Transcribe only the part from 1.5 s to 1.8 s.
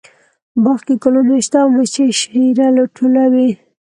او